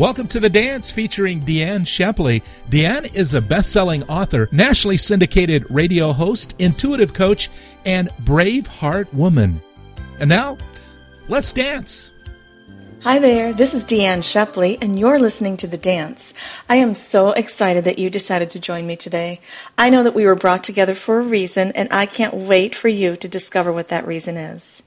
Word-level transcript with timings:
Welcome 0.00 0.28
to 0.28 0.40
The 0.40 0.48
Dance 0.48 0.90
featuring 0.90 1.42
DeAnn 1.42 1.82
Scheppele. 1.82 2.42
DeAnn 2.70 3.14
is 3.14 3.34
a 3.34 3.42
best 3.42 3.70
selling 3.70 4.02
author, 4.04 4.48
nationally 4.50 4.96
syndicated 4.96 5.70
radio 5.70 6.12
host, 6.12 6.54
intuitive 6.58 7.12
coach, 7.12 7.50
and 7.84 8.08
brave 8.20 8.66
heart 8.66 9.12
woman. 9.12 9.60
And 10.18 10.30
now, 10.30 10.56
let's 11.28 11.52
dance. 11.52 12.10
Hi 13.02 13.18
there, 13.18 13.52
this 13.52 13.74
is 13.74 13.84
DeAnn 13.84 14.20
Scheppele, 14.20 14.78
and 14.80 14.98
you're 14.98 15.18
listening 15.18 15.58
to 15.58 15.66
The 15.66 15.76
Dance. 15.76 16.32
I 16.66 16.76
am 16.76 16.94
so 16.94 17.32
excited 17.32 17.84
that 17.84 17.98
you 17.98 18.08
decided 18.08 18.48
to 18.50 18.58
join 18.58 18.86
me 18.86 18.96
today. 18.96 19.42
I 19.76 19.90
know 19.90 20.02
that 20.02 20.14
we 20.14 20.24
were 20.24 20.34
brought 20.34 20.64
together 20.64 20.94
for 20.94 21.20
a 21.20 21.24
reason, 21.24 21.72
and 21.72 21.92
I 21.92 22.06
can't 22.06 22.32
wait 22.32 22.74
for 22.74 22.88
you 22.88 23.18
to 23.18 23.28
discover 23.28 23.70
what 23.70 23.88
that 23.88 24.06
reason 24.06 24.38
is. 24.38 24.82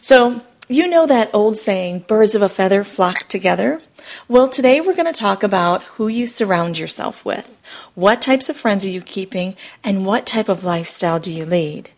So, 0.00 0.42
you 0.68 0.88
know 0.88 1.06
that 1.06 1.30
old 1.34 1.58
saying, 1.58 2.00
birds 2.00 2.34
of 2.34 2.42
a 2.42 2.48
feather 2.48 2.84
flock 2.84 3.28
together? 3.28 3.82
Well, 4.28 4.48
today 4.48 4.80
we're 4.80 4.94
going 4.94 5.12
to 5.12 5.18
talk 5.18 5.42
about 5.42 5.82
who 5.82 6.08
you 6.08 6.26
surround 6.26 6.78
yourself 6.78 7.24
with. 7.24 7.50
What 7.94 8.22
types 8.22 8.48
of 8.48 8.56
friends 8.56 8.84
are 8.84 8.90
you 8.90 9.02
keeping, 9.02 9.56
and 9.82 10.06
what 10.06 10.26
type 10.26 10.48
of 10.48 10.64
lifestyle 10.64 11.20
do 11.20 11.30
you 11.32 11.44
lead? 11.44 11.90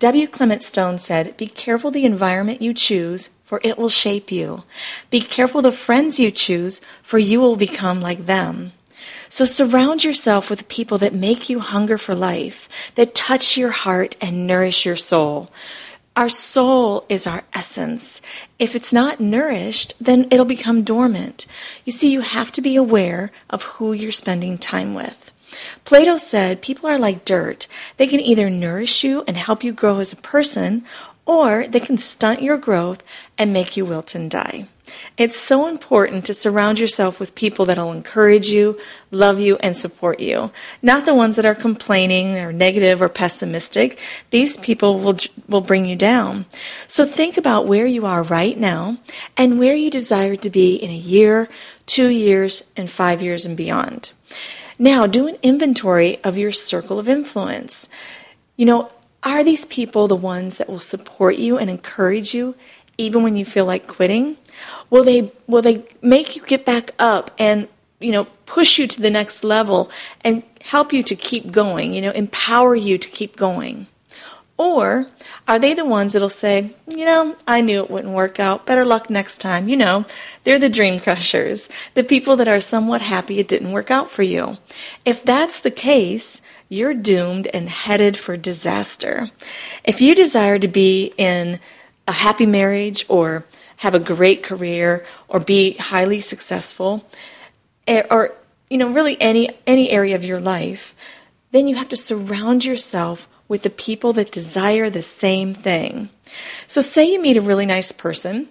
W. 0.00 0.26
Clement 0.26 0.62
Stone 0.62 0.98
said, 0.98 1.36
Be 1.36 1.46
careful 1.46 1.90
the 1.90 2.04
environment 2.04 2.62
you 2.62 2.74
choose, 2.74 3.30
for 3.44 3.60
it 3.62 3.78
will 3.78 3.88
shape 3.88 4.32
you. 4.32 4.64
Be 5.10 5.20
careful 5.20 5.62
the 5.62 5.72
friends 5.72 6.18
you 6.18 6.30
choose, 6.30 6.80
for 7.02 7.18
you 7.18 7.40
will 7.40 7.56
become 7.56 8.00
like 8.00 8.26
them. 8.26 8.72
So 9.28 9.44
surround 9.44 10.02
yourself 10.02 10.50
with 10.50 10.68
people 10.68 10.98
that 10.98 11.14
make 11.14 11.48
you 11.48 11.60
hunger 11.60 11.98
for 11.98 12.14
life, 12.14 12.68
that 12.96 13.14
touch 13.14 13.56
your 13.56 13.70
heart 13.70 14.16
and 14.20 14.46
nourish 14.46 14.84
your 14.84 14.96
soul. 14.96 15.48
Our 16.16 16.28
soul 16.28 17.04
is 17.08 17.26
our 17.26 17.44
essence. 17.54 18.20
If 18.58 18.74
it's 18.74 18.92
not 18.92 19.20
nourished, 19.20 19.94
then 20.00 20.26
it'll 20.30 20.44
become 20.44 20.82
dormant. 20.82 21.46
You 21.84 21.92
see, 21.92 22.10
you 22.10 22.20
have 22.20 22.50
to 22.52 22.60
be 22.60 22.76
aware 22.76 23.30
of 23.48 23.62
who 23.62 23.92
you're 23.92 24.10
spending 24.10 24.58
time 24.58 24.94
with. 24.94 25.30
Plato 25.84 26.16
said 26.16 26.62
people 26.62 26.88
are 26.88 26.98
like 26.98 27.24
dirt. 27.24 27.66
They 27.96 28.06
can 28.06 28.20
either 28.20 28.50
nourish 28.50 29.04
you 29.04 29.24
and 29.26 29.36
help 29.36 29.64
you 29.64 29.72
grow 29.72 29.98
as 29.98 30.12
a 30.12 30.16
person, 30.16 30.84
or 31.26 31.66
they 31.66 31.80
can 31.80 31.98
stunt 31.98 32.42
your 32.42 32.56
growth 32.56 33.02
and 33.38 33.52
make 33.52 33.76
you 33.76 33.84
wilt 33.84 34.14
and 34.14 34.30
die. 34.30 34.66
It's 35.16 35.38
so 35.38 35.66
important 35.66 36.24
to 36.24 36.34
surround 36.34 36.78
yourself 36.78 37.20
with 37.20 37.34
people 37.34 37.66
that'll 37.66 37.92
encourage 37.92 38.48
you, 38.48 38.78
love 39.10 39.40
you, 39.40 39.56
and 39.58 39.76
support 39.76 40.20
you. 40.20 40.50
Not 40.82 41.04
the 41.04 41.14
ones 41.14 41.36
that 41.36 41.44
are 41.44 41.54
complaining 41.54 42.38
or 42.38 42.52
negative 42.52 43.02
or 43.02 43.08
pessimistic. 43.08 43.98
These 44.30 44.56
people 44.58 45.00
will, 45.00 45.18
will 45.48 45.60
bring 45.60 45.84
you 45.84 45.96
down. 45.96 46.46
So 46.86 47.04
think 47.04 47.36
about 47.36 47.66
where 47.66 47.86
you 47.86 48.06
are 48.06 48.22
right 48.22 48.58
now 48.58 48.98
and 49.36 49.58
where 49.58 49.74
you 49.74 49.90
desire 49.90 50.36
to 50.36 50.50
be 50.50 50.76
in 50.76 50.90
a 50.90 50.94
year, 50.94 51.48
two 51.86 52.08
years, 52.08 52.62
and 52.76 52.90
five 52.90 53.22
years 53.22 53.44
and 53.44 53.56
beyond. 53.56 54.12
Now, 54.78 55.06
do 55.06 55.28
an 55.28 55.36
inventory 55.42 56.22
of 56.24 56.38
your 56.38 56.52
circle 56.52 56.98
of 56.98 57.08
influence. 57.08 57.88
You 58.56 58.66
know, 58.66 58.90
are 59.22 59.44
these 59.44 59.66
people 59.66 60.08
the 60.08 60.16
ones 60.16 60.56
that 60.56 60.68
will 60.70 60.80
support 60.80 61.36
you 61.36 61.58
and 61.58 61.68
encourage 61.68 62.32
you 62.32 62.54
even 63.00 63.22
when 63.22 63.36
you 63.36 63.44
feel 63.44 63.64
like 63.64 63.86
quitting? 63.86 64.36
Will 64.90 65.04
they 65.04 65.32
will 65.46 65.62
they 65.62 65.84
make 66.02 66.36
you 66.36 66.42
get 66.42 66.64
back 66.64 66.92
up 66.98 67.30
and 67.38 67.68
you 67.98 68.12
know 68.12 68.24
push 68.46 68.78
you 68.78 68.86
to 68.86 69.00
the 69.00 69.10
next 69.10 69.44
level 69.44 69.90
and 70.22 70.42
help 70.60 70.92
you 70.92 71.02
to 71.04 71.14
keep 71.14 71.50
going, 71.50 71.94
you 71.94 72.02
know, 72.02 72.10
empower 72.10 72.74
you 72.74 72.98
to 72.98 73.08
keep 73.08 73.36
going? 73.36 73.86
Or 74.56 75.06
are 75.48 75.58
they 75.58 75.72
the 75.72 75.86
ones 75.86 76.12
that'll 76.12 76.28
say, 76.28 76.74
you 76.86 77.06
know, 77.06 77.34
I 77.46 77.62
knew 77.62 77.82
it 77.82 77.90
wouldn't 77.90 78.12
work 78.12 78.38
out. 78.38 78.66
Better 78.66 78.84
luck 78.84 79.08
next 79.08 79.38
time. 79.38 79.70
You 79.70 79.76
know, 79.78 80.04
they're 80.44 80.58
the 80.58 80.68
dream 80.68 81.00
crushers, 81.00 81.70
the 81.94 82.04
people 82.04 82.36
that 82.36 82.48
are 82.48 82.60
somewhat 82.60 83.00
happy 83.00 83.38
it 83.38 83.48
didn't 83.48 83.72
work 83.72 83.90
out 83.90 84.10
for 84.10 84.22
you. 84.22 84.58
If 85.06 85.24
that's 85.24 85.60
the 85.60 85.70
case, 85.70 86.42
you're 86.68 86.92
doomed 86.92 87.46
and 87.54 87.70
headed 87.70 88.18
for 88.18 88.36
disaster. 88.36 89.30
If 89.82 90.02
you 90.02 90.14
desire 90.14 90.58
to 90.58 90.68
be 90.68 91.14
in 91.16 91.58
a 92.10 92.12
happy 92.12 92.46
marriage 92.46 93.06
or 93.08 93.44
have 93.76 93.94
a 93.94 94.00
great 94.00 94.42
career 94.42 95.06
or 95.28 95.38
be 95.38 95.74
highly 95.74 96.20
successful 96.20 97.04
eh, 97.86 98.02
or 98.10 98.34
you 98.68 98.76
know 98.76 98.90
really 98.90 99.16
any 99.20 99.48
any 99.64 99.90
area 99.90 100.16
of 100.16 100.24
your 100.24 100.40
life 100.40 100.94
then 101.52 101.68
you 101.68 101.76
have 101.76 101.88
to 101.88 101.96
surround 101.96 102.64
yourself 102.64 103.28
with 103.46 103.62
the 103.62 103.70
people 103.70 104.12
that 104.12 104.30
desire 104.30 104.88
the 104.88 105.02
same 105.02 105.52
thing. 105.54 106.08
So 106.68 106.80
say 106.80 107.12
you 107.12 107.20
meet 107.20 107.36
a 107.36 107.40
really 107.40 107.66
nice 107.66 107.90
person. 107.90 108.48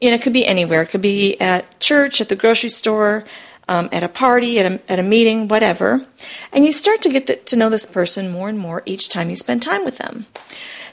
You 0.00 0.10
know 0.10 0.16
it 0.16 0.22
could 0.22 0.34
be 0.34 0.46
anywhere. 0.46 0.82
It 0.82 0.90
could 0.90 1.02
be 1.02 1.40
at 1.40 1.80
church 1.80 2.20
at 2.20 2.28
the 2.28 2.36
grocery 2.36 2.68
store 2.68 3.24
um, 3.68 3.88
at 3.92 4.02
a 4.02 4.08
party 4.08 4.58
at 4.58 4.70
a, 4.70 4.92
at 4.92 4.98
a 4.98 5.02
meeting 5.02 5.48
whatever. 5.48 6.06
And 6.52 6.66
you 6.66 6.72
start 6.72 7.00
to 7.02 7.08
get 7.08 7.26
the, 7.26 7.36
to 7.36 7.56
know 7.56 7.70
this 7.70 7.86
person 7.86 8.30
more 8.30 8.48
and 8.48 8.58
more 8.58 8.82
each 8.84 9.08
time 9.08 9.30
you 9.30 9.36
spend 9.36 9.62
time 9.62 9.84
with 9.84 9.98
them. 9.98 10.26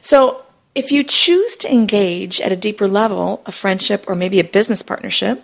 So 0.01 0.46
if 0.75 0.91
you 0.91 1.03
choose 1.03 1.56
to 1.57 1.72
engage 1.72 2.40
at 2.41 2.52
a 2.52 2.57
deeper 2.57 2.88
level, 2.88 3.41
a 3.46 3.52
friendship 3.52 4.06
or 4.07 4.16
maybe 4.16 4.40
a 4.40 4.44
business 4.44 4.81
partnership, 4.81 5.44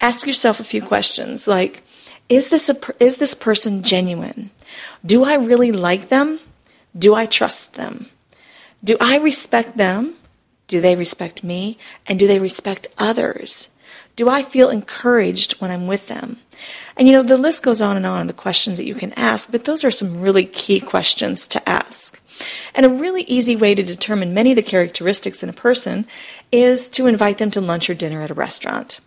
ask 0.00 0.26
yourself 0.26 0.60
a 0.60 0.64
few 0.64 0.82
questions 0.82 1.46
like 1.46 1.82
is 2.28 2.48
this 2.48 2.68
a, 2.68 2.78
is 3.00 3.16
this 3.16 3.34
person 3.34 3.82
genuine? 3.82 4.50
Do 5.04 5.24
I 5.24 5.34
really 5.34 5.72
like 5.72 6.08
them? 6.08 6.40
Do 6.96 7.14
I 7.14 7.26
trust 7.26 7.74
them? 7.74 8.06
Do 8.82 8.96
I 9.00 9.18
respect 9.18 9.76
them? 9.76 10.14
Do 10.66 10.80
they 10.80 10.96
respect 10.96 11.44
me? 11.44 11.78
And 12.06 12.18
do 12.18 12.26
they 12.26 12.38
respect 12.38 12.88
others? 12.96 13.68
Do 14.16 14.28
I 14.28 14.42
feel 14.42 14.70
encouraged 14.70 15.60
when 15.60 15.70
I'm 15.70 15.86
with 15.86 16.08
them? 16.08 16.38
And 16.96 17.08
you 17.08 17.12
know, 17.12 17.22
the 17.22 17.36
list 17.36 17.62
goes 17.62 17.82
on 17.82 17.96
and 17.96 18.06
on, 18.06 18.22
of 18.22 18.28
the 18.28 18.32
questions 18.32 18.78
that 18.78 18.86
you 18.86 18.94
can 18.94 19.12
ask, 19.14 19.50
but 19.50 19.64
those 19.64 19.84
are 19.84 19.90
some 19.90 20.20
really 20.20 20.46
key 20.46 20.80
questions 20.80 21.46
to 21.48 21.68
ask. 21.68 22.20
And 22.74 22.86
a 22.86 22.90
really 22.90 23.22
easy 23.22 23.56
way 23.56 23.74
to 23.74 23.82
determine 23.82 24.34
many 24.34 24.52
of 24.52 24.56
the 24.56 24.62
characteristics 24.62 25.42
in 25.42 25.48
a 25.48 25.54
person 25.54 26.06
is 26.52 26.88
to 26.90 27.06
invite 27.06 27.38
them 27.38 27.50
to 27.52 27.60
lunch 27.60 27.88
or 27.90 27.94
dinner 27.94 28.22
at 28.22 28.30
a 28.30 28.34
restaurant. 28.34 29.00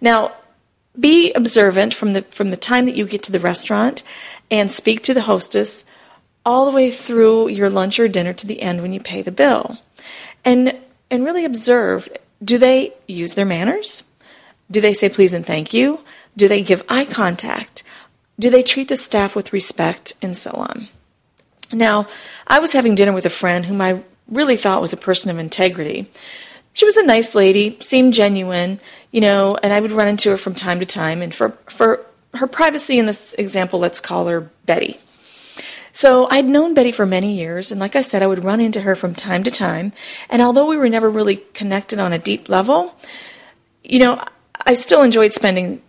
Now, 0.00 0.32
be 0.98 1.32
observant 1.32 1.92
from 1.92 2.12
the 2.12 2.22
from 2.22 2.50
the 2.50 2.56
time 2.56 2.86
that 2.86 2.94
you 2.94 3.06
get 3.06 3.22
to 3.24 3.32
the 3.32 3.40
restaurant 3.40 4.02
and 4.50 4.70
speak 4.70 5.02
to 5.02 5.14
the 5.14 5.22
hostess 5.22 5.84
all 6.46 6.66
the 6.66 6.76
way 6.76 6.90
through 6.90 7.48
your 7.48 7.70
lunch 7.70 7.98
or 7.98 8.06
dinner 8.06 8.32
to 8.32 8.46
the 8.46 8.62
end 8.62 8.82
when 8.82 8.92
you 8.92 9.00
pay 9.00 9.22
the 9.22 9.32
bill. 9.32 9.78
And 10.44 10.78
and 11.10 11.24
really 11.24 11.44
observe 11.44 12.08
do 12.42 12.58
they 12.58 12.92
use 13.06 13.34
their 13.34 13.46
manners? 13.46 14.02
Do 14.70 14.80
they 14.80 14.92
say 14.92 15.08
please 15.08 15.34
and 15.34 15.46
thank 15.46 15.72
you? 15.72 16.00
Do 16.36 16.48
they 16.48 16.62
give 16.62 16.82
eye 16.88 17.04
contact? 17.04 17.82
Do 18.38 18.50
they 18.50 18.62
treat 18.62 18.88
the 18.88 18.96
staff 18.96 19.36
with 19.36 19.52
respect 19.52 20.14
and 20.20 20.36
so 20.36 20.50
on? 20.50 20.88
Now, 21.74 22.06
I 22.46 22.58
was 22.58 22.72
having 22.72 22.94
dinner 22.94 23.12
with 23.12 23.26
a 23.26 23.30
friend 23.30 23.66
whom 23.66 23.80
I 23.80 24.02
really 24.28 24.56
thought 24.56 24.80
was 24.80 24.92
a 24.92 24.98
person 24.98 25.30
of 25.30 25.38
integrity. 25.38 26.10
She 26.72 26.84
was 26.84 26.96
a 26.96 27.06
nice 27.06 27.34
lady, 27.34 27.76
seemed 27.80 28.14
genuine, 28.14 28.80
you 29.10 29.20
know, 29.20 29.56
and 29.62 29.72
I 29.72 29.80
would 29.80 29.92
run 29.92 30.08
into 30.08 30.30
her 30.30 30.36
from 30.36 30.54
time 30.54 30.80
to 30.80 30.86
time. 30.86 31.22
And 31.22 31.34
for, 31.34 31.56
for 31.68 32.04
her 32.34 32.46
privacy 32.46 32.98
in 32.98 33.06
this 33.06 33.34
example, 33.34 33.78
let's 33.78 34.00
call 34.00 34.26
her 34.26 34.50
Betty. 34.66 34.98
So 35.92 36.28
I'd 36.28 36.46
known 36.46 36.74
Betty 36.74 36.90
for 36.90 37.06
many 37.06 37.36
years, 37.38 37.70
and 37.70 37.80
like 37.80 37.94
I 37.94 38.02
said, 38.02 38.20
I 38.20 38.26
would 38.26 38.42
run 38.42 38.60
into 38.60 38.80
her 38.80 38.96
from 38.96 39.14
time 39.14 39.44
to 39.44 39.50
time. 39.50 39.92
And 40.28 40.42
although 40.42 40.66
we 40.66 40.76
were 40.76 40.88
never 40.88 41.08
really 41.08 41.36
connected 41.54 42.00
on 42.00 42.12
a 42.12 42.18
deep 42.18 42.48
level, 42.48 42.92
you 43.84 44.00
know, 44.00 44.20
I 44.66 44.74
still 44.74 45.02
enjoyed 45.02 45.32
spending 45.32 45.82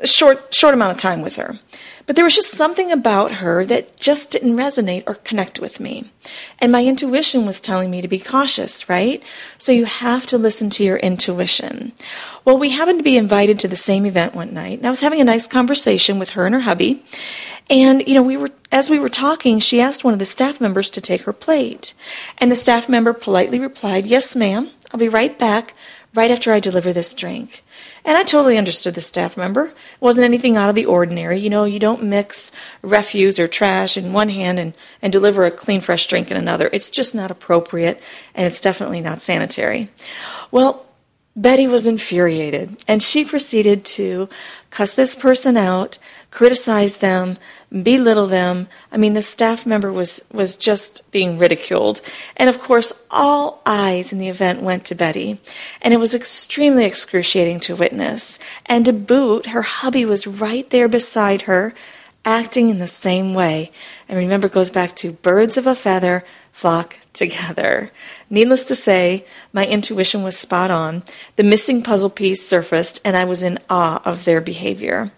a 0.00 0.06
short 0.06 0.54
short 0.54 0.74
amount 0.74 0.92
of 0.92 0.98
time 0.98 1.22
with 1.22 1.36
her. 1.36 1.58
But 2.06 2.16
there 2.16 2.24
was 2.24 2.34
just 2.34 2.52
something 2.52 2.90
about 2.90 3.30
her 3.34 3.64
that 3.66 3.96
just 4.00 4.30
didn't 4.30 4.56
resonate 4.56 5.04
or 5.06 5.14
connect 5.14 5.60
with 5.60 5.78
me. 5.78 6.10
And 6.58 6.72
my 6.72 6.84
intuition 6.84 7.46
was 7.46 7.60
telling 7.60 7.88
me 7.88 8.00
to 8.00 8.08
be 8.08 8.18
cautious, 8.18 8.88
right? 8.88 9.22
So 9.58 9.70
you 9.70 9.84
have 9.84 10.26
to 10.26 10.38
listen 10.38 10.70
to 10.70 10.82
your 10.82 10.96
intuition. 10.96 11.92
Well, 12.44 12.58
we 12.58 12.70
happened 12.70 12.98
to 12.98 13.04
be 13.04 13.16
invited 13.16 13.60
to 13.60 13.68
the 13.68 13.76
same 13.76 14.06
event 14.06 14.34
one 14.34 14.52
night, 14.52 14.78
and 14.78 14.86
I 14.88 14.90
was 14.90 15.02
having 15.02 15.20
a 15.20 15.24
nice 15.24 15.46
conversation 15.46 16.18
with 16.18 16.30
her 16.30 16.46
and 16.46 16.54
her 16.54 16.62
hubby. 16.62 17.04
And, 17.68 18.02
you 18.08 18.14
know, 18.14 18.22
we 18.22 18.36
were, 18.36 18.50
as 18.72 18.90
we 18.90 18.98
were 18.98 19.08
talking, 19.08 19.60
she 19.60 19.80
asked 19.80 20.02
one 20.02 20.12
of 20.12 20.18
the 20.18 20.26
staff 20.26 20.60
members 20.60 20.90
to 20.90 21.00
take 21.00 21.22
her 21.22 21.32
plate. 21.32 21.94
And 22.38 22.50
the 22.50 22.56
staff 22.56 22.88
member 22.88 23.12
politely 23.12 23.60
replied, 23.60 24.06
Yes, 24.06 24.34
ma'am, 24.34 24.70
I'll 24.92 25.00
be 25.00 25.08
right 25.08 25.38
back 25.38 25.74
right 26.14 26.30
after 26.30 26.52
I 26.52 26.60
deliver 26.60 26.92
this 26.92 27.12
drink. 27.12 27.62
And 28.04 28.16
I 28.16 28.22
totally 28.22 28.58
understood 28.58 28.94
the 28.94 29.00
staff 29.00 29.36
member. 29.36 29.66
It 29.66 29.74
wasn't 30.00 30.24
anything 30.24 30.56
out 30.56 30.68
of 30.68 30.74
the 30.74 30.86
ordinary. 30.86 31.38
You 31.38 31.50
know, 31.50 31.64
you 31.64 31.78
don't 31.78 32.02
mix 32.04 32.50
refuse 32.82 33.38
or 33.38 33.46
trash 33.46 33.96
in 33.96 34.12
one 34.12 34.28
hand 34.28 34.58
and, 34.58 34.74
and 35.02 35.12
deliver 35.12 35.44
a 35.44 35.50
clean, 35.50 35.80
fresh 35.80 36.06
drink 36.06 36.30
in 36.30 36.36
another. 36.36 36.68
It's 36.72 36.90
just 36.90 37.14
not 37.14 37.30
appropriate, 37.30 38.00
and 38.34 38.46
it's 38.46 38.60
definitely 38.60 39.00
not 39.00 39.22
sanitary. 39.22 39.90
Well, 40.50 40.86
Betty 41.36 41.68
was 41.68 41.86
infuriated 41.86 42.82
and 42.88 43.00
she 43.00 43.24
proceeded 43.24 43.84
to 43.84 44.28
cuss 44.70 44.92
this 44.92 45.14
person 45.14 45.56
out, 45.56 45.98
criticize 46.32 46.96
them, 46.96 47.38
belittle 47.70 48.26
them. 48.26 48.66
I 48.90 48.96
mean, 48.96 49.12
the 49.12 49.22
staff 49.22 49.64
member 49.64 49.92
was, 49.92 50.20
was 50.32 50.56
just 50.56 51.08
being 51.12 51.38
ridiculed. 51.38 52.00
And 52.36 52.50
of 52.50 52.58
course, 52.58 52.92
all 53.10 53.62
eyes 53.64 54.12
in 54.12 54.18
the 54.18 54.28
event 54.28 54.62
went 54.62 54.84
to 54.86 54.96
Betty. 54.96 55.40
And 55.80 55.94
it 55.94 55.98
was 55.98 56.14
extremely 56.14 56.84
excruciating 56.84 57.60
to 57.60 57.76
witness. 57.76 58.40
And 58.66 58.84
to 58.86 58.92
boot, 58.92 59.46
her 59.46 59.62
hubby 59.62 60.04
was 60.04 60.26
right 60.26 60.68
there 60.70 60.88
beside 60.88 61.42
her, 61.42 61.74
acting 62.24 62.70
in 62.70 62.80
the 62.80 62.88
same 62.88 63.34
way. 63.34 63.70
And 64.08 64.18
remember, 64.18 64.48
it 64.48 64.52
goes 64.52 64.70
back 64.70 64.96
to 64.96 65.12
birds 65.12 65.56
of 65.56 65.66
a 65.66 65.76
feather 65.76 66.24
flock 66.60 66.98
together. 67.14 67.90
Needless 68.28 68.66
to 68.66 68.76
say, 68.76 69.24
my 69.50 69.66
intuition 69.66 70.22
was 70.22 70.36
spot 70.36 70.70
on. 70.70 71.02
The 71.36 71.42
missing 71.42 71.82
puzzle 71.82 72.10
piece 72.10 72.46
surfaced, 72.46 73.00
and 73.02 73.16
I 73.16 73.24
was 73.24 73.42
in 73.42 73.58
awe 73.70 74.02
of 74.04 74.26
their 74.26 74.42
behavior. 74.42 75.10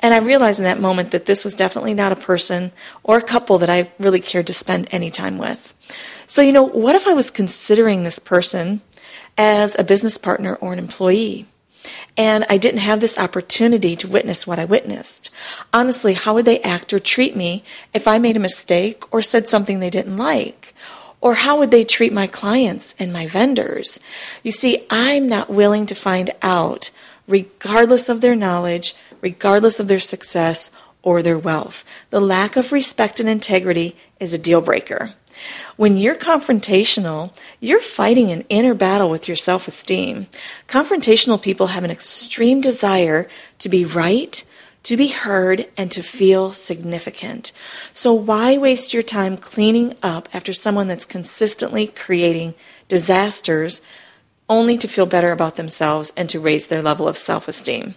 And 0.00 0.14
I 0.14 0.18
realized 0.20 0.58
in 0.58 0.64
that 0.64 0.80
moment 0.80 1.10
that 1.10 1.26
this 1.26 1.44
was 1.44 1.54
definitely 1.54 1.92
not 1.92 2.12
a 2.12 2.16
person 2.16 2.72
or 3.02 3.18
a 3.18 3.22
couple 3.22 3.58
that 3.58 3.68
I 3.68 3.92
really 3.98 4.20
cared 4.20 4.46
to 4.46 4.54
spend 4.54 4.88
any 4.90 5.10
time 5.10 5.36
with. 5.36 5.74
So, 6.26 6.40
you 6.40 6.52
know, 6.52 6.62
what 6.62 6.96
if 6.96 7.06
I 7.06 7.12
was 7.12 7.30
considering 7.30 8.02
this 8.02 8.18
person 8.18 8.80
as 9.36 9.76
a 9.78 9.84
business 9.84 10.16
partner 10.16 10.54
or 10.56 10.72
an 10.72 10.78
employee? 10.78 11.44
And 12.16 12.46
I 12.48 12.56
didn't 12.56 12.80
have 12.80 13.00
this 13.00 13.18
opportunity 13.18 13.94
to 13.96 14.08
witness 14.08 14.46
what 14.46 14.58
I 14.58 14.64
witnessed. 14.64 15.30
Honestly, 15.72 16.14
how 16.14 16.34
would 16.34 16.46
they 16.46 16.60
act 16.60 16.92
or 16.92 16.98
treat 16.98 17.36
me 17.36 17.62
if 17.92 18.08
I 18.08 18.18
made 18.18 18.36
a 18.36 18.40
mistake 18.40 19.04
or 19.12 19.20
said 19.20 19.48
something 19.48 19.80
they 19.80 19.90
didn't 19.90 20.16
like? 20.16 20.74
Or 21.20 21.34
how 21.34 21.58
would 21.58 21.70
they 21.70 21.84
treat 21.84 22.12
my 22.12 22.26
clients 22.26 22.94
and 22.98 23.12
my 23.12 23.26
vendors? 23.26 24.00
You 24.42 24.52
see, 24.52 24.86
I'm 24.90 25.28
not 25.28 25.50
willing 25.50 25.84
to 25.86 25.94
find 25.94 26.30
out, 26.40 26.90
regardless 27.26 28.08
of 28.08 28.20
their 28.20 28.36
knowledge, 28.36 28.94
regardless 29.20 29.80
of 29.80 29.88
their 29.88 30.00
success 30.00 30.70
or 31.02 31.22
their 31.22 31.38
wealth. 31.38 31.84
The 32.10 32.20
lack 32.20 32.56
of 32.56 32.72
respect 32.72 33.20
and 33.20 33.28
integrity 33.28 33.96
is 34.20 34.32
a 34.32 34.38
deal 34.38 34.60
breaker. 34.60 35.14
When 35.76 35.96
you're 35.96 36.14
confrontational, 36.14 37.32
you're 37.60 37.80
fighting 37.80 38.30
an 38.30 38.44
inner 38.48 38.74
battle 38.74 39.10
with 39.10 39.28
your 39.28 39.36
self 39.36 39.68
esteem. 39.68 40.26
Confrontational 40.68 41.40
people 41.40 41.68
have 41.68 41.84
an 41.84 41.90
extreme 41.90 42.60
desire 42.60 43.28
to 43.58 43.68
be 43.68 43.84
right, 43.84 44.42
to 44.84 44.96
be 44.96 45.08
heard, 45.08 45.66
and 45.76 45.90
to 45.92 46.02
feel 46.02 46.52
significant. 46.52 47.52
So, 47.92 48.12
why 48.12 48.56
waste 48.56 48.94
your 48.94 49.02
time 49.02 49.36
cleaning 49.36 49.94
up 50.02 50.28
after 50.32 50.52
someone 50.52 50.88
that's 50.88 51.06
consistently 51.06 51.88
creating 51.88 52.54
disasters 52.88 53.80
only 54.48 54.78
to 54.78 54.86
feel 54.86 55.06
better 55.06 55.32
about 55.32 55.56
themselves 55.56 56.12
and 56.16 56.28
to 56.30 56.38
raise 56.38 56.68
their 56.68 56.82
level 56.82 57.08
of 57.08 57.16
self 57.16 57.48
esteem. 57.48 57.94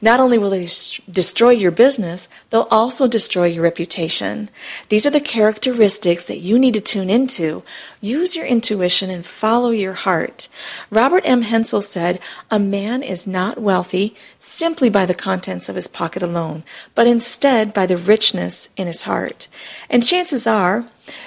Not 0.00 0.20
only 0.20 0.36
will 0.36 0.50
they 0.50 0.68
destroy 1.10 1.50
your 1.50 1.70
business, 1.70 2.28
they'll 2.50 2.68
also 2.70 3.06
destroy 3.06 3.46
your 3.46 3.62
reputation. 3.62 4.50
These 4.88 5.06
are 5.06 5.10
the 5.10 5.20
characteristics 5.20 6.26
that 6.26 6.40
you 6.40 6.58
need 6.58 6.74
to 6.74 6.80
tune 6.80 7.08
into. 7.08 7.62
Use 8.00 8.36
your 8.36 8.46
intuition 8.46 9.10
and 9.10 9.24
follow 9.24 9.70
your 9.70 9.94
heart. 9.94 10.48
Robert 10.90 11.22
M. 11.24 11.42
Hensel 11.42 11.82
said, 11.82 12.20
A 12.50 12.58
man 12.58 13.02
is 13.02 13.26
not 13.26 13.60
wealthy 13.60 14.14
simply 14.40 14.90
by 14.90 15.06
the 15.06 15.14
contents 15.14 15.68
of 15.68 15.76
his 15.76 15.88
pocket 15.88 16.22
alone, 16.22 16.64
but 16.94 17.06
instead 17.06 17.72
by 17.72 17.86
the 17.86 17.96
richness 17.96 18.68
in 18.76 18.88
his 18.88 19.02
heart. 19.02 19.48
And 19.88 20.06
chances 20.06 20.46
are 20.46 20.86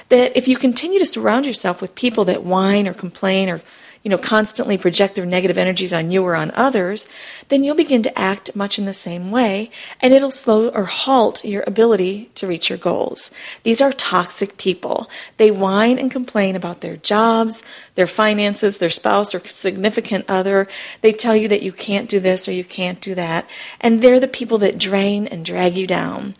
that 0.09 0.35
if 0.35 0.47
you 0.47 0.57
continue 0.57 0.99
to 0.99 1.05
surround 1.05 1.45
yourself 1.45 1.81
with 1.81 1.95
people 1.95 2.25
that 2.25 2.43
whine 2.43 2.87
or 2.87 2.93
complain 2.93 3.49
or 3.49 3.61
you 4.03 4.09
know, 4.09 4.17
constantly 4.17 4.77
project 4.77 5.15
their 5.15 5.25
negative 5.25 5.57
energies 5.57 5.91
on 5.91 6.09
you 6.09 6.23
or 6.23 6.35
on 6.35 6.51
others, 6.51 7.07
then 7.49 7.63
you'll 7.63 7.75
begin 7.75 8.01
to 8.03 8.19
act 8.19 8.55
much 8.55 8.79
in 8.79 8.85
the 8.85 8.93
same 8.93 9.29
way, 9.29 9.69
and 9.99 10.13
it'll 10.13 10.31
slow 10.31 10.69
or 10.69 10.85
halt 10.85 11.43
your 11.43 11.63
ability 11.67 12.29
to 12.35 12.47
reach 12.47 12.69
your 12.69 12.77
goals. 12.77 13.29
These 13.63 13.81
are 13.81 13.91
toxic 13.91 14.57
people. 14.57 15.09
They 15.37 15.51
whine 15.51 15.99
and 15.99 16.09
complain 16.09 16.55
about 16.55 16.81
their 16.81 16.95
jobs, 16.97 17.63
their 17.95 18.07
finances, 18.07 18.77
their 18.77 18.89
spouse 18.89 19.35
or 19.35 19.45
significant 19.45 20.25
other. 20.29 20.67
They 21.01 21.11
tell 21.11 21.35
you 21.35 21.49
that 21.49 21.63
you 21.63 21.73
can't 21.73 22.09
do 22.09 22.19
this 22.19 22.47
or 22.47 22.53
you 22.53 22.63
can't 22.63 23.01
do 23.01 23.15
that, 23.15 23.49
and 23.81 24.01
they're 24.01 24.19
the 24.19 24.27
people 24.27 24.59
that 24.59 24.77
drain 24.77 25.27
and 25.27 25.43
drag 25.43 25.75
you 25.75 25.87
down. 25.87 26.35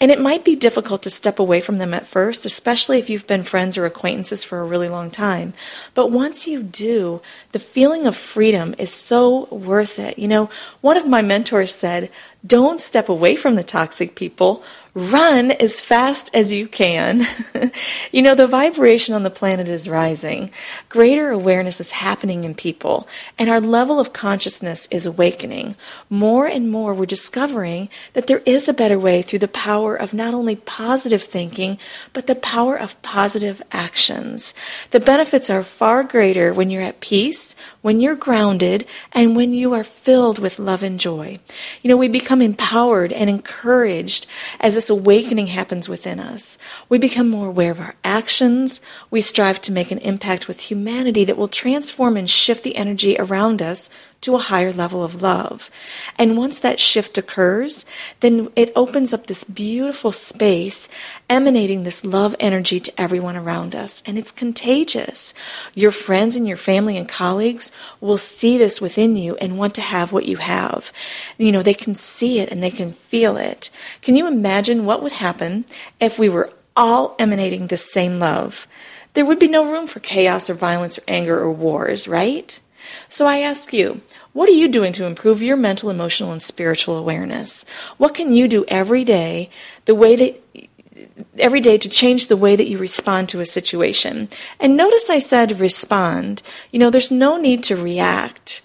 And 0.00 0.10
it 0.10 0.20
might 0.20 0.44
be 0.44 0.56
difficult 0.56 1.02
to 1.04 1.10
step 1.10 1.38
away 1.38 1.60
from 1.60 1.78
them 1.78 1.94
at 1.94 2.06
first, 2.06 2.44
especially 2.44 2.98
if 2.98 3.08
you've 3.08 3.26
been 3.26 3.44
friends 3.44 3.78
or 3.78 3.86
acquaintances 3.86 4.42
for 4.42 4.60
a 4.60 4.64
really 4.64 4.88
long 4.88 5.10
time. 5.10 5.54
But 5.94 6.10
once 6.10 6.46
you 6.46 6.62
do, 6.62 7.13
the 7.52 7.58
feeling 7.58 8.06
of 8.06 8.16
freedom 8.16 8.74
is 8.78 8.92
so 8.92 9.46
worth 9.46 9.98
it. 9.98 10.18
You 10.18 10.28
know, 10.28 10.50
one 10.80 10.96
of 10.96 11.06
my 11.06 11.22
mentors 11.22 11.74
said, 11.74 12.10
don't 12.46 12.80
step 12.80 13.08
away 13.08 13.36
from 13.36 13.54
the 13.54 13.64
toxic 13.64 14.14
people. 14.14 14.62
Run 14.96 15.50
as 15.50 15.80
fast 15.80 16.30
as 16.32 16.52
you 16.52 16.68
can. 16.68 17.26
you 18.12 18.22
know, 18.22 18.36
the 18.36 18.46
vibration 18.46 19.12
on 19.12 19.24
the 19.24 19.30
planet 19.30 19.66
is 19.66 19.88
rising. 19.88 20.52
Greater 20.88 21.30
awareness 21.30 21.80
is 21.80 21.90
happening 21.90 22.44
in 22.44 22.54
people, 22.54 23.08
and 23.36 23.50
our 23.50 23.60
level 23.60 23.98
of 23.98 24.12
consciousness 24.12 24.86
is 24.92 25.04
awakening. 25.04 25.74
More 26.08 26.46
and 26.46 26.70
more, 26.70 26.94
we're 26.94 27.06
discovering 27.06 27.88
that 28.12 28.28
there 28.28 28.42
is 28.46 28.68
a 28.68 28.72
better 28.72 28.96
way 28.96 29.22
through 29.22 29.40
the 29.40 29.48
power 29.48 29.96
of 29.96 30.14
not 30.14 30.32
only 30.32 30.54
positive 30.54 31.24
thinking, 31.24 31.76
but 32.12 32.28
the 32.28 32.36
power 32.36 32.76
of 32.78 33.00
positive 33.02 33.60
actions. 33.72 34.54
The 34.92 35.00
benefits 35.00 35.50
are 35.50 35.64
far 35.64 36.04
greater 36.04 36.54
when 36.54 36.70
you're 36.70 36.82
at 36.82 37.00
peace, 37.00 37.56
when 37.82 38.00
you're 38.00 38.14
grounded, 38.14 38.86
and 39.10 39.34
when 39.34 39.52
you 39.54 39.72
are 39.72 39.82
filled 39.82 40.38
with 40.38 40.60
love 40.60 40.84
and 40.84 41.00
joy. 41.00 41.40
You 41.82 41.90
know, 41.90 41.96
we 41.96 42.06
become 42.06 42.40
empowered 42.40 43.12
and 43.12 43.28
encouraged 43.28 44.28
as 44.60 44.83
this 44.84 44.90
awakening 44.90 45.46
happens 45.46 45.88
within 45.88 46.20
us. 46.20 46.58
We 46.90 46.98
become 46.98 47.30
more 47.30 47.48
aware 47.48 47.70
of 47.70 47.80
our 47.80 47.94
actions. 48.14 48.80
We 49.10 49.20
strive 49.22 49.60
to 49.62 49.72
make 49.72 49.90
an 49.90 49.98
impact 49.98 50.46
with 50.46 50.60
humanity 50.70 51.24
that 51.24 51.36
will 51.36 51.48
transform 51.48 52.16
and 52.16 52.30
shift 52.30 52.62
the 52.62 52.76
energy 52.76 53.16
around 53.18 53.60
us 53.60 53.90
to 54.20 54.34
a 54.34 54.46
higher 54.50 54.72
level 54.72 55.04
of 55.04 55.20
love. 55.20 55.70
And 56.16 56.38
once 56.38 56.58
that 56.60 56.80
shift 56.80 57.18
occurs, 57.18 57.84
then 58.20 58.48
it 58.56 58.72
opens 58.74 59.12
up 59.12 59.26
this 59.26 59.44
beautiful 59.44 60.12
space 60.12 60.88
emanating 61.28 61.82
this 61.82 62.04
love 62.04 62.34
energy 62.40 62.80
to 62.80 63.00
everyone 63.00 63.36
around 63.36 63.74
us. 63.74 64.02
And 64.06 64.16
it's 64.16 64.32
contagious. 64.32 65.34
Your 65.74 65.90
friends 65.90 66.36
and 66.36 66.48
your 66.48 66.56
family 66.56 66.96
and 66.96 67.08
colleagues 67.08 67.70
will 68.00 68.16
see 68.16 68.56
this 68.56 68.80
within 68.80 69.16
you 69.16 69.36
and 69.36 69.58
want 69.58 69.74
to 69.74 69.82
have 69.82 70.12
what 70.12 70.24
you 70.24 70.38
have. 70.38 70.90
You 71.36 71.52
know, 71.52 71.62
they 71.62 71.74
can 71.74 71.94
see 71.94 72.40
it 72.40 72.50
and 72.50 72.62
they 72.62 72.70
can 72.70 72.92
feel 72.92 73.36
it. 73.36 73.68
Can 74.00 74.16
you 74.16 74.26
imagine 74.26 74.86
what 74.86 75.02
would 75.02 75.12
happen 75.12 75.66
if 76.00 76.18
we 76.18 76.28
were 76.28 76.50
all 76.76 77.14
emanating 77.18 77.66
the 77.66 77.76
same 77.76 78.16
love? 78.16 78.66
There 79.14 79.24
would 79.24 79.38
be 79.38 79.48
no 79.48 79.70
room 79.70 79.86
for 79.86 80.00
chaos 80.00 80.50
or 80.50 80.54
violence 80.54 80.98
or 80.98 81.02
anger 81.06 81.38
or 81.38 81.52
wars, 81.52 82.08
right? 82.08 82.58
So 83.08 83.26
I 83.26 83.38
ask 83.38 83.72
you, 83.72 84.02
what 84.32 84.48
are 84.48 84.52
you 84.52 84.68
doing 84.68 84.92
to 84.94 85.04
improve 85.04 85.40
your 85.40 85.56
mental, 85.56 85.90
emotional, 85.90 86.32
and 86.32 86.42
spiritual 86.42 86.96
awareness? 86.96 87.64
What 87.96 88.14
can 88.14 88.32
you 88.32 88.48
do 88.48 88.64
every 88.68 89.04
day, 89.04 89.50
the 89.84 89.94
way 89.94 90.16
that 90.16 90.40
every 91.38 91.60
day 91.60 91.76
to 91.78 91.88
change 91.88 92.28
the 92.28 92.36
way 92.36 92.56
that 92.56 92.68
you 92.68 92.78
respond 92.78 93.28
to 93.30 93.40
a 93.40 93.46
situation? 93.46 94.28
And 94.58 94.76
notice 94.76 95.08
I 95.08 95.18
said 95.18 95.60
respond. 95.60 96.42
You 96.72 96.78
know, 96.78 96.90
there's 96.90 97.10
no 97.10 97.36
need 97.36 97.62
to 97.64 97.76
react 97.76 98.62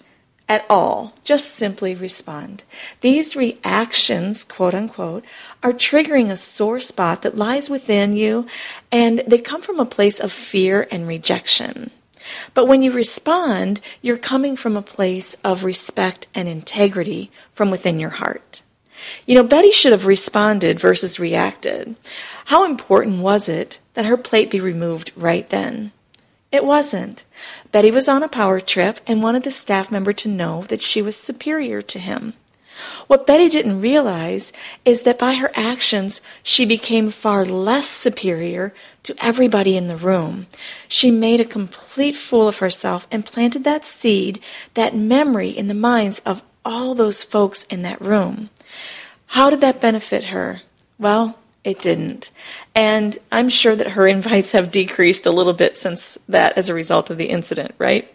at 0.50 0.66
all. 0.68 1.14
Just 1.22 1.54
simply 1.54 1.94
respond. 1.94 2.64
These 3.02 3.36
reactions, 3.36 4.42
quote 4.42 4.74
unquote, 4.74 5.24
are 5.62 5.72
triggering 5.72 6.28
a 6.28 6.36
sore 6.36 6.80
spot 6.80 7.22
that 7.22 7.36
lies 7.36 7.70
within 7.70 8.16
you, 8.16 8.46
and 8.90 9.22
they 9.28 9.38
come 9.38 9.62
from 9.62 9.78
a 9.78 9.86
place 9.86 10.18
of 10.18 10.32
fear 10.32 10.88
and 10.90 11.06
rejection. 11.06 11.92
But 12.52 12.66
when 12.66 12.82
you 12.82 12.90
respond, 12.90 13.80
you're 14.02 14.18
coming 14.18 14.56
from 14.56 14.76
a 14.76 14.82
place 14.82 15.36
of 15.44 15.62
respect 15.62 16.26
and 16.34 16.48
integrity 16.48 17.30
from 17.54 17.70
within 17.70 18.00
your 18.00 18.10
heart. 18.10 18.62
You 19.26 19.36
know, 19.36 19.44
Betty 19.44 19.70
should 19.70 19.92
have 19.92 20.04
responded 20.04 20.80
versus 20.80 21.20
reacted. 21.20 21.94
How 22.46 22.64
important 22.64 23.22
was 23.22 23.48
it 23.48 23.78
that 23.94 24.04
her 24.04 24.16
plate 24.16 24.50
be 24.50 24.58
removed 24.58 25.12
right 25.14 25.48
then? 25.48 25.92
It 26.52 26.64
wasn't. 26.64 27.24
Betty 27.70 27.90
was 27.90 28.08
on 28.08 28.22
a 28.22 28.28
power 28.28 28.60
trip 28.60 29.00
and 29.06 29.22
wanted 29.22 29.44
the 29.44 29.50
staff 29.50 29.90
member 29.90 30.12
to 30.14 30.28
know 30.28 30.64
that 30.64 30.82
she 30.82 31.00
was 31.00 31.16
superior 31.16 31.80
to 31.82 31.98
him. 31.98 32.34
What 33.06 33.26
Betty 33.26 33.48
didn't 33.48 33.80
realize 33.80 34.52
is 34.84 35.02
that 35.02 35.18
by 35.18 35.34
her 35.34 35.50
actions, 35.54 36.22
she 36.42 36.64
became 36.64 37.10
far 37.10 37.44
less 37.44 37.86
superior 37.86 38.72
to 39.02 39.14
everybody 39.18 39.76
in 39.76 39.86
the 39.86 39.96
room. 39.96 40.46
She 40.88 41.10
made 41.10 41.40
a 41.40 41.44
complete 41.44 42.16
fool 42.16 42.48
of 42.48 42.58
herself 42.58 43.06
and 43.10 43.26
planted 43.26 43.64
that 43.64 43.84
seed, 43.84 44.40
that 44.74 44.96
memory 44.96 45.50
in 45.50 45.66
the 45.66 45.74
minds 45.74 46.20
of 46.24 46.42
all 46.64 46.94
those 46.94 47.22
folks 47.22 47.64
in 47.64 47.82
that 47.82 48.00
room. 48.00 48.50
How 49.26 49.50
did 49.50 49.60
that 49.60 49.80
benefit 49.80 50.26
her? 50.26 50.62
Well, 50.98 51.38
it 51.64 51.82
didn't. 51.82 52.30
And 52.74 53.18
I'm 53.30 53.48
sure 53.48 53.76
that 53.76 53.92
her 53.92 54.06
invites 54.16 54.52
have 54.52 54.70
decreased 54.70 55.26
a 55.26 55.30
little 55.30 55.52
bit 55.52 55.76
since 55.76 56.18
that 56.28 56.56
as 56.56 56.68
a 56.68 56.74
result 56.74 57.10
of 57.10 57.18
the 57.18 57.30
incident, 57.30 57.74
right? 57.78 58.08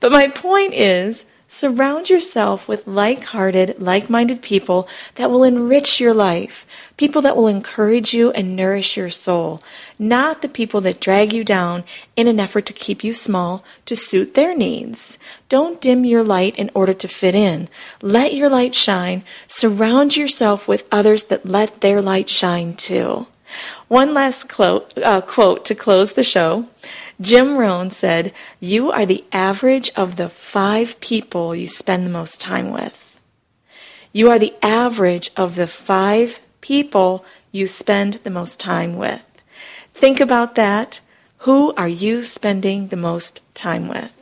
But 0.00 0.12
my 0.12 0.28
point 0.28 0.74
is 0.74 1.24
Surround 1.52 2.08
yourself 2.08 2.68
with 2.68 2.86
like 2.86 3.24
hearted, 3.24 3.74
like 3.80 4.08
minded 4.08 4.40
people 4.40 4.88
that 5.16 5.32
will 5.32 5.42
enrich 5.42 5.98
your 5.98 6.14
life, 6.14 6.64
people 7.00 7.22
that 7.22 7.34
will 7.34 7.46
encourage 7.46 8.12
you 8.12 8.30
and 8.32 8.54
nourish 8.54 8.94
your 8.94 9.08
soul, 9.08 9.62
not 9.98 10.42
the 10.42 10.48
people 10.48 10.82
that 10.82 11.00
drag 11.00 11.32
you 11.32 11.42
down 11.42 11.82
in 12.14 12.28
an 12.28 12.38
effort 12.38 12.66
to 12.66 12.74
keep 12.74 13.02
you 13.02 13.14
small 13.14 13.64
to 13.86 13.96
suit 13.96 14.34
their 14.34 14.54
needs. 14.54 15.16
Don't 15.48 15.80
dim 15.80 16.04
your 16.04 16.22
light 16.22 16.54
in 16.56 16.70
order 16.74 16.92
to 16.92 17.08
fit 17.08 17.34
in. 17.34 17.70
Let 18.02 18.34
your 18.34 18.50
light 18.50 18.74
shine. 18.74 19.24
Surround 19.48 20.14
yourself 20.14 20.68
with 20.68 20.86
others 20.92 21.24
that 21.24 21.46
let 21.46 21.80
their 21.80 22.02
light 22.02 22.28
shine 22.28 22.74
too. 22.74 23.26
One 23.88 24.12
last 24.12 24.50
quote, 24.50 24.92
uh, 24.98 25.22
quote 25.22 25.64
to 25.64 25.74
close 25.74 26.12
the 26.12 26.22
show. 26.22 26.66
Jim 27.18 27.56
Rohn 27.56 27.88
said, 27.88 28.30
You 28.60 28.92
are 28.92 29.06
the 29.06 29.24
average 29.32 29.90
of 29.96 30.16
the 30.16 30.28
five 30.28 31.00
people 31.00 31.56
you 31.56 31.66
spend 31.66 32.04
the 32.04 32.10
most 32.10 32.42
time 32.42 32.70
with. 32.70 33.18
You 34.12 34.28
are 34.28 34.38
the 34.38 34.52
average 34.62 35.30
of 35.34 35.54
the 35.54 35.66
five 35.66 36.38
people 36.60 37.24
you 37.52 37.66
spend 37.66 38.14
the 38.24 38.30
most 38.30 38.60
time 38.60 38.96
with. 38.96 39.22
Think 39.94 40.20
about 40.20 40.54
that. 40.54 41.00
Who 41.38 41.74
are 41.74 41.88
you 41.88 42.22
spending 42.22 42.88
the 42.88 42.96
most 42.96 43.40
time 43.54 43.88
with? 43.88 44.12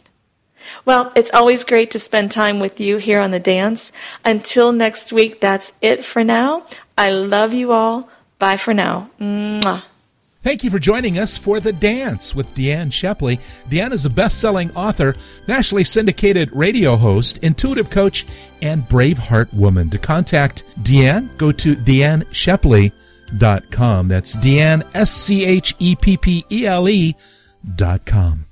Well, 0.85 1.13
it's 1.17 1.33
always 1.33 1.65
great 1.65 1.91
to 1.93 1.99
spend 1.99 2.31
time 2.31 2.61
with 2.61 2.81
you 2.81 2.99
here 2.99 3.21
on 3.21 3.31
the 3.31 3.41
dance. 3.41 3.91
Until 4.25 4.73
next 4.73 5.13
week, 5.13 5.41
that's 5.41 5.73
it 5.81 6.05
for 6.05 6.23
now. 6.23 6.67
I 6.97 7.11
love 7.11 7.53
you 7.53 7.73
all. 7.73 8.09
Bye 8.39 8.57
for 8.57 8.75
now. 8.75 9.11
Mwah. 9.21 9.83
Thank 10.49 10.65
you 10.65 10.71
for 10.71 10.79
joining 10.79 11.19
us 11.19 11.37
for 11.37 11.61
The 11.61 11.75
Dance 11.75 12.35
with 12.35 12.55
DeAnn 12.55 12.89
Scheppele. 12.89 13.39
DeAnn 13.69 13.93
is 13.93 14.07
a 14.07 14.11
best 14.11 14.41
selling 14.41 14.75
author, 14.75 15.15
nationally 15.47 15.85
syndicated 15.85 16.51
radio 16.55 16.97
host, 16.97 17.37
intuitive 17.45 17.91
coach, 17.91 18.25
and 18.63 18.89
brave 18.89 19.19
heart 19.19 19.53
woman. 19.53 19.91
To 19.91 19.99
contact 19.99 20.65
DeAnn, 20.81 21.37
go 21.37 21.53
to 21.53 21.77
deannscheppele.com. 21.77 24.09
That's 24.09 24.37
DeAnn, 24.37 24.87
S 24.95 25.13
C 25.13 25.45
H 25.45 25.75
E 25.81 25.95
P 25.95 26.17
P 26.17 26.47
E 26.51 26.67
L 26.67 26.89
E 26.89 27.15
dot 27.77 28.07
com. 28.07 28.48